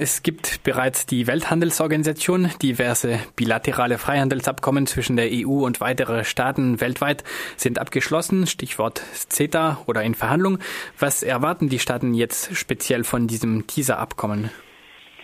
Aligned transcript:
Es 0.00 0.22
gibt 0.22 0.62
bereits 0.62 1.06
die 1.06 1.26
Welthandelsorganisation. 1.26 2.50
Diverse 2.62 3.18
bilaterale 3.34 3.98
Freihandelsabkommen 3.98 4.86
zwischen 4.86 5.16
der 5.16 5.28
EU 5.32 5.66
und 5.66 5.80
weitere 5.80 6.22
Staaten 6.24 6.80
weltweit 6.80 7.24
sind 7.56 7.80
abgeschlossen. 7.80 8.46
Stichwort 8.46 8.98
CETA 8.98 9.82
oder 9.86 10.04
in 10.04 10.14
Verhandlung. 10.14 10.58
Was 11.00 11.24
erwarten 11.24 11.68
die 11.68 11.80
Staaten 11.80 12.14
jetzt 12.14 12.56
speziell 12.56 13.02
von 13.02 13.26
diesem 13.26 13.66
TISA-Abkommen? 13.66 14.50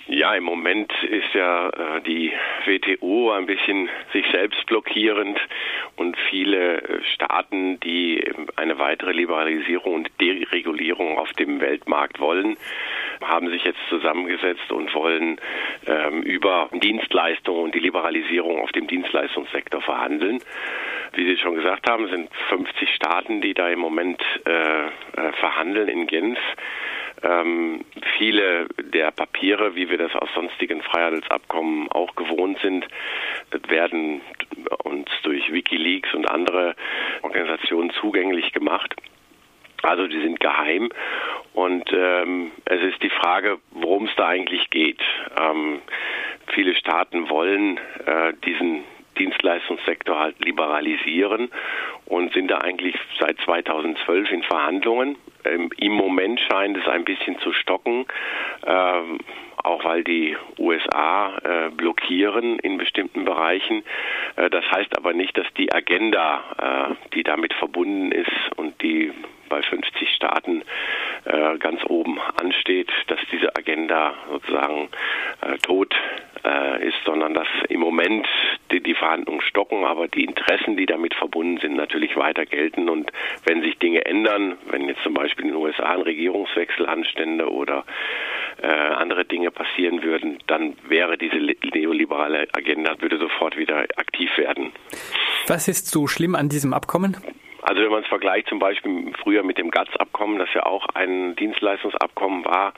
Ja, 0.07 0.35
im 0.35 0.45
Moment 0.45 0.93
ist 1.05 1.33
ja 1.33 1.71
äh, 1.71 2.03
die 2.03 2.31
WTO 2.67 3.33
ein 3.33 3.47
bisschen 3.47 3.89
sich 4.13 4.27
selbst 4.31 4.67
blockierend 4.67 5.39
und 5.97 6.15
viele 6.29 6.83
äh, 6.83 7.03
Staaten, 7.15 7.81
die 7.81 8.23
eine 8.57 8.79
weitere 8.79 9.13
Liberalisierung 9.13 9.95
und 9.95 10.11
Deregulierung 10.21 11.17
auf 11.17 11.33
dem 11.33 11.61
Weltmarkt 11.61 12.21
wollen, 12.21 12.59
haben 13.23 13.49
sich 13.51 13.65
jetzt 13.65 13.81
zusammengesetzt 13.89 14.71
und 14.73 14.95
wollen 14.95 15.41
ähm, 15.87 16.23
über 16.23 16.69
Dienstleistungen 16.73 17.63
und 17.63 17.75
die 17.75 17.81
Liberalisierung 17.81 18.61
auf 18.61 18.73
dem 18.73 18.87
Dienstleistungssektor 18.87 19.81
verhandeln. 19.81 20.41
Wie 21.15 21.25
Sie 21.25 21.37
schon 21.39 21.55
gesagt 21.55 21.89
haben, 21.89 22.09
sind 22.09 22.31
50 22.49 22.95
Staaten, 22.95 23.41
die 23.41 23.55
da 23.55 23.69
im 23.69 23.79
Moment 23.79 24.23
äh, 24.47 24.87
äh, 24.87 25.33
verhandeln 25.39 25.89
in 25.89 26.07
Genf. 26.07 26.39
Ähm, 27.23 27.85
viele 28.19 28.67
der 28.79 29.11
Papiere, 29.11 29.75
wie 29.77 29.89
wir 29.89 29.99
das 29.99 30.15
aus 30.15 30.29
sonstigen 30.35 30.83
Freihandelsabkommen 30.83 31.91
auch 31.91 32.15
gewohnt 32.17 32.59
sind, 32.61 32.87
werden 33.69 34.21
uns 34.83 35.09
durch 35.23 35.53
Wikileaks 35.53 36.13
und 36.15 36.31
andere 36.31 36.75
Organisationen 37.23 37.91
zugänglich 38.01 38.53
gemacht. 38.53 38.95
Also 39.85 40.07
die 40.07 40.21
sind 40.21 40.41
geheim 40.41 40.89
und 41.53 41.93
ähm, 41.93 42.51
es 42.65 42.83
ist 42.83 43.03
die 43.03 43.11
Frage, 43.11 43.59
worum 43.71 44.07
es 44.07 44.17
da 44.17 44.29
eigentlich 44.29 44.71
geht. 44.71 45.01
Ähm, 45.41 45.81
viele 46.49 46.75
Staaten 46.75 47.29
wollen 47.29 47.79
äh, 48.07 48.33
diesen 48.45 48.85
Dienstleistungssektor 49.19 50.19
halt 50.19 50.45
liberalisieren 50.45 51.51
und 52.07 52.33
sind 52.33 52.51
da 52.51 52.59
eigentlich 52.59 52.97
seit 53.21 53.39
2012 53.41 54.31
in 54.33 54.43
Verhandlungen. 54.43 55.17
Ähm, 55.45 55.71
Im 55.77 55.93
Moment 55.93 56.41
scheint 56.41 56.77
es 56.77 56.89
ein 56.89 57.05
bisschen 57.05 57.39
zu 57.39 57.53
stocken, 57.53 58.07
ähm, 58.67 59.19
auch 59.63 59.85
weil 59.85 60.05
die 60.05 60.37
USA 60.59 61.39
äh, 61.39 61.71
blockieren 61.71 62.59
in 62.59 62.77
bestimmten 62.79 63.25
Bereichen. 63.25 63.83
Äh, 64.37 64.51
das 64.51 64.65
heißt 64.71 64.97
aber 64.97 65.13
nicht, 65.13 65.37
dass 65.39 65.47
die 65.57 65.73
Agenda, 65.73 66.91
äh, 66.91 67.15
die 67.15 67.23
damit 67.23 67.55
verbunden 67.55 68.13
ist 68.13 68.33
und 68.57 68.81
die 68.83 69.13
bei 69.49 69.63
50 69.63 70.09
Staaten 70.15 70.63
äh, 71.25 71.59
ganz 71.59 71.81
oben 71.87 72.19
ansteht, 72.41 72.91
dass 73.09 73.21
diese 73.33 73.55
Agenda 73.57 74.15
sozusagen 74.31 74.89
äh, 75.41 75.57
tot 75.59 75.95
äh, 76.45 76.89
ist, 76.89 76.99
sondern 77.05 77.35
dass 77.35 77.49
im 77.69 77.81
Moment 77.81 78.27
die, 78.71 78.83
die 78.83 78.95
Verhandlungen 78.95 79.41
stocken, 79.41 79.85
aber 79.85 80.09
die 80.09 80.25
Interessen, 80.25 80.77
die 80.77 80.87
damit 80.87 81.15
verbunden 81.15 81.59
sind, 81.59 81.77
natürlich 81.77 82.17
weiter 82.17 82.45
gelten. 82.45 82.89
Und 82.89 83.11
wenn 83.45 83.63
sich 83.63 83.79
Dinge 83.79 84.05
ändern, 84.05 84.57
wenn 84.67 84.89
jetzt 84.89 85.03
zum 85.03 85.15
Beispiel 85.15 85.47
in 85.47 85.53
den 85.53 85.61
USA 85.61 85.95
ein 85.95 86.03
Regierungswechsel 86.03 86.87
anstände 86.87 87.51
oder 87.51 87.85
äh, 88.63 88.67
andere 88.67 89.25
Dinge 89.25 89.51
passieren 89.51 90.03
würden, 90.03 90.39
dann 90.47 90.77
wäre 90.89 91.19
diese 91.19 91.37
neoliberale 91.37 92.47
Agenda, 92.53 92.95
würde 93.01 93.19
sofort 93.19 93.57
wieder 93.57 93.87
aktiv 93.97 94.31
werden. 94.37 94.73
Was 95.47 95.69
ist 95.69 95.91
so 95.91 96.07
schlimm 96.07 96.35
an 96.35 96.49
diesem 96.49 96.73
Abkommen? 96.73 97.17
Also 97.67 97.83
wenn 97.83 97.91
man 97.91 98.03
es 98.03 98.09
vergleicht 98.09 98.49
zum 98.49 98.59
Beispiel 98.59 99.11
früher 99.23 99.43
mit 99.43 99.57
dem 99.57 99.71
GATS-Abkommen, 99.71 100.39
das 100.39 100.53
ja 100.53 100.67
auch 100.67 100.87
ein 100.93 101.35
Dienstleistungsabkommen 101.37 102.45
war, 102.45 102.75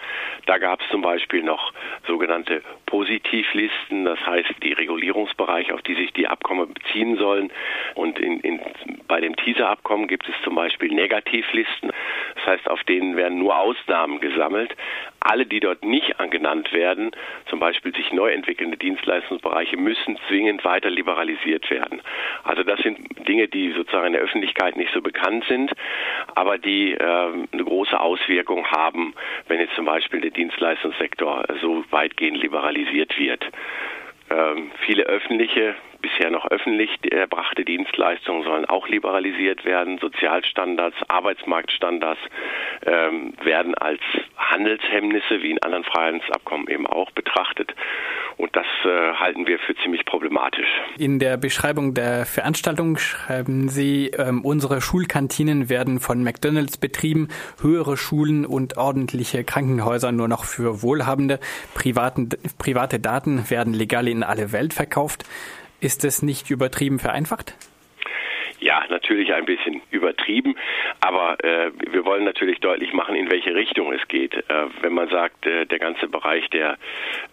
da 0.46 0.58
gab 0.58 0.80
es 0.80 0.88
zum 0.90 1.02
Beispiel 1.02 1.42
noch 1.42 1.72
sogenannte 2.06 2.62
Positivlisten, 2.86 4.04
das 4.04 4.24
heißt 4.24 4.54
die 4.62 4.72
Regulierungsbereiche, 4.72 5.74
auf 5.74 5.82
die 5.82 5.96
sich 5.96 6.12
die 6.12 6.28
Abkommen 6.28 6.72
beziehen 6.72 7.16
sollen. 7.16 7.50
Und 7.96 8.20
in, 8.20 8.38
in, 8.40 8.60
bei 9.08 9.20
dem 9.20 9.34
TISA-Abkommen 9.34 10.06
gibt 10.06 10.28
es 10.28 10.34
zum 10.44 10.54
Beispiel 10.54 10.94
Negativlisten, 10.94 11.90
heißt 12.46 12.68
auf 12.70 12.82
denen 12.84 13.16
werden 13.16 13.38
nur 13.38 13.56
Ausnahmen 13.56 14.20
gesammelt. 14.20 14.74
Alle, 15.20 15.46
die 15.46 15.60
dort 15.60 15.84
nicht 15.84 16.14
genannt 16.30 16.72
werden, 16.72 17.10
zum 17.48 17.58
Beispiel 17.58 17.94
sich 17.94 18.12
neu 18.12 18.30
entwickelnde 18.30 18.76
Dienstleistungsbereiche, 18.76 19.76
müssen 19.76 20.18
zwingend 20.28 20.64
weiter 20.64 20.90
liberalisiert 20.90 21.68
werden. 21.70 22.00
Also 22.44 22.62
das 22.62 22.80
sind 22.80 22.98
Dinge, 23.26 23.48
die 23.48 23.72
sozusagen 23.72 24.08
in 24.08 24.12
der 24.12 24.22
Öffentlichkeit 24.22 24.76
nicht 24.76 24.92
so 24.92 25.02
bekannt 25.02 25.44
sind, 25.48 25.72
aber 26.34 26.58
die 26.58 26.92
äh, 26.92 26.98
eine 27.00 27.64
große 27.64 27.98
Auswirkung 27.98 28.66
haben, 28.70 29.14
wenn 29.48 29.60
jetzt 29.60 29.74
zum 29.74 29.84
Beispiel 29.84 30.20
der 30.20 30.30
Dienstleistungssektor 30.30 31.44
so 31.60 31.84
weitgehend 31.90 32.38
liberalisiert 32.38 33.18
wird. 33.18 33.44
Ähm, 34.30 34.70
viele 34.84 35.04
öffentliche 35.04 35.76
bisher 36.06 36.30
noch 36.30 36.46
öffentlich 36.50 36.90
erbrachte 37.10 37.64
Dienstleistungen 37.64 38.44
sollen 38.44 38.64
auch 38.64 38.88
liberalisiert 38.88 39.64
werden. 39.64 39.98
Sozialstandards, 39.98 40.96
Arbeitsmarktstandards 41.08 42.20
ähm, 42.84 43.34
werden 43.42 43.74
als 43.74 44.00
Handelshemmnisse 44.36 45.42
wie 45.42 45.50
in 45.50 45.62
anderen 45.62 45.84
Freihandelsabkommen 45.84 46.68
eben 46.68 46.86
auch 46.86 47.10
betrachtet. 47.10 47.74
Und 48.36 48.54
das 48.54 48.66
äh, 48.84 49.14
halten 49.14 49.46
wir 49.46 49.58
für 49.58 49.74
ziemlich 49.76 50.04
problematisch. 50.04 50.68
In 50.98 51.18
der 51.18 51.36
Beschreibung 51.36 51.94
der 51.94 52.26
Veranstaltung 52.26 52.98
schreiben 52.98 53.68
Sie, 53.68 54.08
ähm, 54.08 54.44
unsere 54.44 54.80
Schulkantinen 54.80 55.68
werden 55.68 56.00
von 56.00 56.22
McDonalds 56.22 56.76
betrieben, 56.76 57.28
höhere 57.60 57.96
Schulen 57.96 58.44
und 58.44 58.76
ordentliche 58.76 59.42
Krankenhäuser 59.42 60.12
nur 60.12 60.28
noch 60.28 60.44
für 60.44 60.82
Wohlhabende. 60.82 61.40
Privaten, 61.74 62.28
private 62.58 63.00
Daten 63.00 63.48
werden 63.50 63.72
legal 63.72 64.06
in 64.06 64.22
alle 64.22 64.52
Welt 64.52 64.74
verkauft. 64.74 65.24
Ist 65.80 66.04
es 66.04 66.22
nicht 66.22 66.50
übertrieben 66.50 66.98
vereinfacht? 66.98 67.54
Ja, 68.58 68.82
natürlich 68.88 69.34
ein 69.34 69.44
bisschen 69.44 69.82
übertrieben, 69.90 70.56
aber 71.00 71.36
äh, 71.44 71.70
wir 71.90 72.04
wollen 72.06 72.24
natürlich 72.24 72.58
deutlich 72.60 72.94
machen, 72.94 73.14
in 73.14 73.30
welche 73.30 73.54
Richtung 73.54 73.92
es 73.92 74.08
geht. 74.08 74.34
Äh, 74.34 74.66
wenn 74.80 74.94
man 74.94 75.08
sagt, 75.08 75.46
äh, 75.46 75.66
der 75.66 75.78
ganze 75.78 76.08
Bereich 76.08 76.48
der 76.50 76.78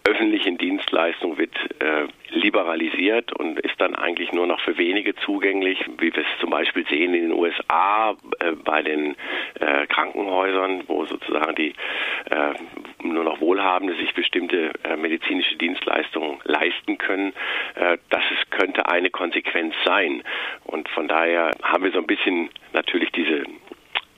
öffentlichen 0.04 0.58
Dienstleistung 0.58 1.38
wird 1.38 1.56
äh, 1.80 2.08
liberalisiert 2.30 3.32
und 3.34 3.60
ist 3.62 3.80
dann 3.80 3.96
eigentlich 3.96 4.34
nur 4.34 4.48
noch 4.48 4.60
für 4.60 4.78
wenige 4.78 5.16
zugänglich, 5.16 5.80
wie 5.98 6.14
wir 6.14 6.24
es 6.24 6.40
zum 6.42 6.50
Beispiel 6.50 6.86
sehen 6.88 7.14
in 7.14 7.30
den 7.30 7.34
USA 7.34 8.16
äh, 8.40 8.52
bei 8.64 8.82
den 8.82 9.16
äh, 9.60 9.88
Krankenhäusern, 9.88 10.84
wo 10.88 11.06
sozusagen 11.06 11.56
die 11.56 11.74
nur 13.04 13.24
noch 13.24 13.42
Wohlhabende 13.42 13.96
sich 13.96 14.13
bestimmte 14.34 14.72
medizinische 14.98 15.56
Dienstleistungen 15.58 16.40
leisten 16.44 16.98
können. 16.98 17.34
das 17.76 18.24
ist, 18.32 18.50
könnte 18.50 18.88
eine 18.88 19.12
Konsequenz 19.12 19.76
sein. 19.86 20.24
Und 20.64 20.90
von 20.90 21.08
daher 21.08 21.52
haben 21.62 21.84
wir 21.84 21.92
so 21.92 22.00
ein 22.00 22.08
bisschen 22.08 22.50
natürlich 22.74 23.12
diese 23.12 23.44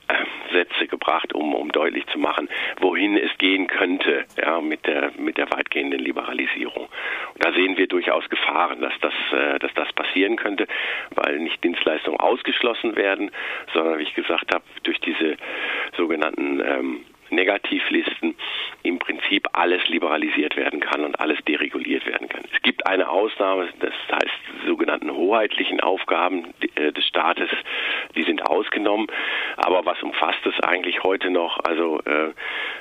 äh, 0.08 0.24
Sätze 0.52 0.86
gebracht, 0.86 1.34
um, 1.34 1.54
um 1.54 1.70
deutlich 1.70 2.06
zu 2.06 2.18
machen, 2.18 2.48
wohin 2.80 3.16
es 3.18 3.36
gehen 3.38 3.66
könnte, 3.66 4.24
ja, 4.40 4.60
mit 4.60 4.86
der, 4.86 5.10
mit 5.18 5.36
der 5.36 5.50
weitgehenden 5.50 5.98
Liberalisierung. 5.98 6.84
Und 7.34 7.44
da 7.44 7.52
sehen 7.52 7.76
wir 7.76 7.88
durchaus 7.88 8.26
Gefahren, 8.30 8.80
dass 8.80 8.94
das, 9.00 9.12
äh, 9.32 9.58
dass 9.58 9.74
das 9.74 9.92
passieren 9.92 10.36
könnte, 10.36 10.66
weil 11.14 11.40
nicht 11.40 11.62
Dienstleistungen 11.62 12.20
ausgeschlossen 12.20 12.96
werden, 12.96 13.30
sondern, 13.74 13.98
wie 13.98 14.04
ich 14.04 14.14
gesagt 14.14 14.54
habe, 14.54 14.64
durch 14.84 15.00
diese 15.00 15.36
sogenannten 15.96 16.60
ähm, 16.60 17.04
Negativlisten 17.30 18.34
im 18.82 18.98
Prinzip 18.98 19.48
alles 19.52 19.86
liberalisiert 19.88 20.56
werden 20.56 20.80
kann 20.80 21.04
und 21.04 21.18
alles 21.20 21.38
dereguliert 21.46 22.06
werden 22.06 22.28
kann. 22.28 22.44
Es 22.54 22.62
gibt 22.62 22.86
eine 22.86 23.08
Ausnahme, 23.08 23.68
das 23.80 23.94
heißt 24.10 24.34
die 24.62 24.66
sogenannten 24.66 25.10
hoheitlichen 25.10 25.80
Aufgaben 25.80 26.54
äh, 26.76 26.92
des 26.92 27.06
Staates, 27.06 27.50
die 28.14 28.22
sind 28.22 28.46
ausgenommen. 28.46 29.06
Aber 29.56 29.84
was 29.84 30.02
umfasst 30.02 30.44
es 30.46 30.58
eigentlich 30.60 31.02
heute 31.02 31.30
noch? 31.30 31.58
Also 31.64 32.00
äh, 32.04 32.32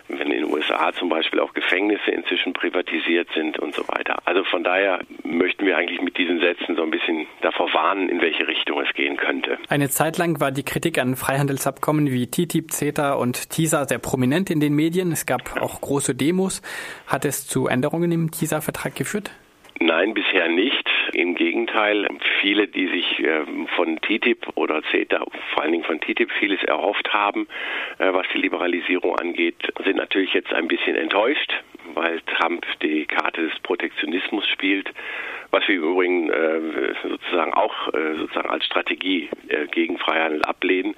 wenn 0.07 0.31
in 0.31 0.43
den 0.43 0.53
USA 0.53 0.91
zum 0.93 1.09
Beispiel 1.09 1.39
auch 1.39 1.53
Gefängnisse 1.53 2.11
inzwischen 2.11 2.53
privatisiert 2.53 3.29
sind 3.33 3.59
und 3.59 3.73
so 3.73 3.87
weiter. 3.87 4.17
Also 4.25 4.43
von 4.43 4.63
daher 4.63 4.99
möchten 5.25 5.65
wir 5.65 5.77
eigentlich 5.77 6.01
mit 6.01 6.17
diesen 6.17 6.39
Sätzen 6.39 6.75
so 6.75 6.83
ein 6.83 6.91
bisschen 6.91 7.27
davor 7.41 7.73
warnen, 7.73 8.09
in 8.09 8.21
welche 8.21 8.47
Richtung 8.47 8.81
es 8.81 8.93
gehen 8.93 9.17
könnte. 9.17 9.57
Eine 9.69 9.89
Zeit 9.89 10.17
lang 10.17 10.39
war 10.39 10.51
die 10.51 10.63
Kritik 10.63 10.97
an 10.99 11.15
Freihandelsabkommen 11.15 12.11
wie 12.11 12.27
TTIP, 12.27 12.71
CETA 12.71 13.13
und 13.13 13.49
TISA 13.49 13.85
sehr 13.85 13.99
prominent 13.99 14.49
in 14.49 14.59
den 14.59 14.73
Medien. 14.73 15.11
Es 15.11 15.25
gab 15.25 15.61
auch 15.61 15.81
große 15.81 16.15
Demos. 16.15 16.61
Hat 17.07 17.25
es 17.25 17.47
zu 17.47 17.67
Änderungen 17.67 18.11
im 18.11 18.31
TISA-Vertrag 18.31 18.95
geführt? 18.95 19.31
Nein, 19.79 20.13
bisher 20.13 20.47
nicht. 20.47 20.89
Im 21.15 21.35
Gegenteil, 21.35 22.07
viele, 22.41 22.67
die 22.67 22.87
sich 22.87 23.19
ähm, 23.19 23.67
von 23.75 23.97
TTIP 24.01 24.47
oder 24.55 24.83
CETA, 24.91 25.25
vor 25.53 25.63
allen 25.63 25.71
Dingen 25.71 25.85
von 25.85 26.01
TTIP, 26.01 26.29
vieles 26.39 26.61
erhofft 26.63 27.13
haben, 27.13 27.47
äh, 27.99 28.11
was 28.11 28.27
die 28.33 28.39
Liberalisierung 28.39 29.17
angeht, 29.17 29.55
sind 29.85 29.95
natürlich 29.95 30.33
jetzt 30.33 30.53
ein 30.53 30.67
bisschen 30.67 30.97
enttäuscht, 30.97 31.53
weil 31.93 32.19
Trump 32.21 32.65
die 32.83 33.05
Karte 33.05 33.47
des 33.47 33.57
Protektionismus 33.61 34.45
spielt 34.49 34.91
was 35.51 35.65
wir 35.69 35.75
übrigens 35.75 36.33
äh, 36.33 36.93
sozusagen 37.07 37.53
auch 37.53 37.93
äh, 37.93 38.15
sozusagen 38.17 38.49
als 38.49 38.65
Strategie 38.65 39.29
gegen 39.71 39.97
Freihandel 39.97 40.43
ablehnen. 40.43 40.95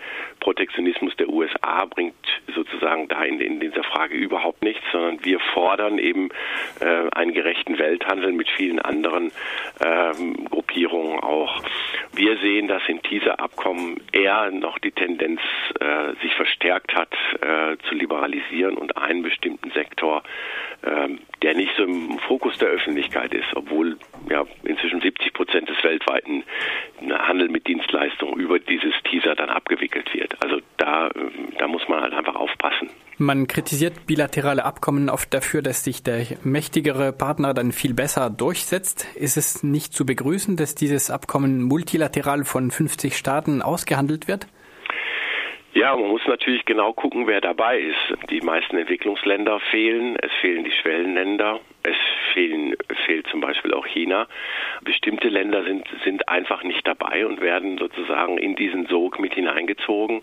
Protektionismus 0.47 1.13
der 1.17 1.27
USA 1.27 1.83
bringt 1.83 2.15
sozusagen 2.55 3.09
da 3.09 3.21
in, 3.23 3.41
in 3.41 3.59
dieser 3.59 3.83
Frage 3.83 4.15
überhaupt 4.15 4.63
nichts, 4.63 4.81
sondern 4.93 5.25
wir 5.25 5.41
fordern 5.41 5.97
eben 5.97 6.29
äh, 6.79 7.09
einen 7.11 7.33
gerechten 7.33 7.77
Welthandel 7.77 8.31
mit 8.31 8.47
vielen 8.51 8.79
anderen 8.79 9.33
ähm, 9.83 10.45
Gruppierungen 10.49 11.19
auch. 11.19 11.61
Wir 12.13 12.37
sehen, 12.37 12.69
dass 12.69 12.81
in 12.87 13.01
dieser 13.09 13.41
Abkommen 13.41 13.99
eher 14.13 14.49
noch 14.51 14.79
die 14.79 14.91
Tendenz 14.91 15.41
äh, 15.81 16.13
sich 16.21 16.33
verstärkt 16.35 16.95
hat, 16.95 17.11
äh, 17.41 17.75
zu 17.89 17.95
liberalisieren 17.95 18.77
und 18.77 18.95
einen 18.95 19.23
bestimmten 19.23 19.71
Sektor, 19.71 20.23
äh, 20.81 21.09
der 21.41 21.55
nicht 21.55 21.75
so 21.75 21.83
im 21.83 22.19
Fokus 22.19 22.57
der 22.57 22.69
Öffentlichkeit 22.69 23.33
ist, 23.33 23.53
obwohl 23.53 23.97
ja 24.29 24.45
inzwischen 24.63 25.01
70 25.01 25.33
Prozent 25.33 25.69
des 25.69 25.83
weltweiten 25.83 26.43
Handel 27.11 27.49
mit 27.49 27.67
Dienstleistungen 27.67 28.39
über 28.39 28.59
dieses 28.59 28.93
Teaser 29.03 29.35
dann 29.35 29.49
abgewickelt 29.49 30.13
wird. 30.13 30.26
Muss 31.87 31.95
man 31.95 32.03
halt 32.03 32.13
einfach 32.13 32.35
aufpassen. 32.35 32.89
Man 33.17 33.47
kritisiert 33.47 34.05
bilaterale 34.05 34.65
Abkommen 34.65 35.09
oft 35.09 35.33
dafür, 35.33 35.61
dass 35.61 35.83
sich 35.83 36.03
der 36.03 36.25
mächtigere 36.43 37.13
Partner 37.13 37.53
dann 37.53 37.71
viel 37.71 37.93
besser 37.93 38.29
durchsetzt. 38.29 39.07
Ist 39.15 39.37
es 39.37 39.63
nicht 39.63 39.93
zu 39.93 40.05
begrüßen, 40.05 40.57
dass 40.57 40.75
dieses 40.75 41.09
Abkommen 41.09 41.63
multilateral 41.63 42.43
von 42.43 42.71
50 42.71 43.15
Staaten 43.15 43.61
ausgehandelt 43.61 44.27
wird? 44.27 44.47
Ja, 45.73 45.95
man 45.95 46.09
muss 46.09 46.21
natürlich 46.27 46.65
genau 46.65 46.91
gucken, 46.91 47.27
wer 47.27 47.39
dabei 47.39 47.79
ist. 47.79 48.29
Die 48.29 48.41
meisten 48.41 48.77
Entwicklungsländer 48.77 49.59
fehlen, 49.71 50.17
es 50.21 50.31
fehlen 50.41 50.63
die 50.63 50.71
Schwellenländer, 50.71 51.59
fehlen, 52.37 52.75
fehlt 53.07 53.25
zum 53.27 53.41
Beispiel 53.41 53.73
auch 53.73 53.87
China. 53.87 54.27
Bestimmte 54.83 55.27
Länder 55.27 55.63
sind, 55.63 55.87
sind 56.03 56.29
einfach 56.29 56.63
nicht 56.63 56.87
dabei 56.87 57.25
und 57.25 57.41
werden 57.41 57.79
sozusagen 57.79 58.37
in 58.37 58.55
diesen 58.55 58.85
Sog 58.85 59.19
mit 59.19 59.33
hineingezogen. 59.33 60.21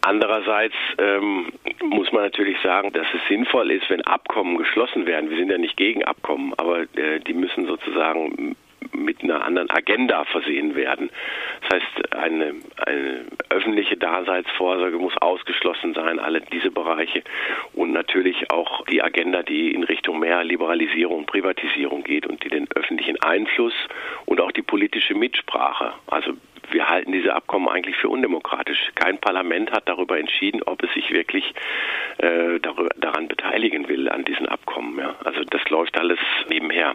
Andererseits 0.00 0.74
ähm, 0.96 1.52
muss 1.82 2.12
man 2.12 2.22
natürlich 2.22 2.58
sagen, 2.62 2.92
dass 2.92 3.06
es 3.12 3.20
sinnvoll 3.28 3.70
ist, 3.70 3.90
wenn 3.90 4.00
Abkommen 4.00 4.56
geschlossen 4.56 5.06
werden. 5.06 5.28
Wir 5.28 5.36
sind 5.36 5.50
ja 5.50 5.58
nicht 5.58 5.76
gegen 5.76 6.02
Abkommen, 6.02 6.54
aber 6.56 6.80
äh, 6.96 7.20
die 7.26 7.34
müssen 7.34 7.66
sozusagen 7.66 8.56
mit 8.92 9.22
einer 9.22 9.44
anderen 9.44 9.68
Agenda 9.68 10.24
versehen 10.24 10.74
werden. 10.74 11.10
Das 11.60 11.80
heißt, 11.80 12.14
eine, 12.14 12.54
eine 12.86 13.26
öffentliche 13.60 13.96
Daseinsvorsorge 13.98 14.98
muss 14.98 15.16
ausgeschlossen 15.18 15.92
sein, 15.92 16.18
alle 16.18 16.40
diese 16.40 16.70
Bereiche 16.70 17.22
und 17.74 17.92
natürlich 17.92 18.50
auch 18.50 18.86
die 18.86 19.02
Agenda, 19.02 19.42
die 19.42 19.72
in 19.72 19.84
Richtung 19.84 20.18
mehr 20.18 20.42
Liberalisierung 20.44 21.26
Privatisierung 21.26 22.02
geht 22.02 22.26
und 22.26 22.42
die 22.42 22.48
den 22.48 22.68
öffentlichen 22.74 23.20
Einfluss 23.22 23.74
und 24.24 24.40
auch 24.40 24.50
die 24.52 24.62
politische 24.62 25.14
Mitsprache, 25.14 25.92
also 26.06 26.32
wir 26.70 26.88
halten 26.88 27.12
diese 27.12 27.34
Abkommen 27.34 27.68
eigentlich 27.68 27.96
für 27.96 28.08
undemokratisch. 28.08 28.78
Kein 28.94 29.18
Parlament 29.18 29.72
hat 29.72 29.88
darüber 29.88 30.18
entschieden, 30.18 30.62
ob 30.62 30.82
es 30.82 30.92
sich 30.94 31.10
wirklich 31.10 31.52
äh, 32.18 32.60
darüber, 32.60 32.90
daran 32.96 33.28
beteiligen 33.28 33.88
will 33.88 34.08
an 34.08 34.24
diesen 34.24 34.46
Abkommen. 34.46 34.98
Ja. 34.98 35.16
Also 35.24 35.42
das 35.50 35.68
läuft 35.68 35.98
alles 35.98 36.18
nebenher. 36.48 36.94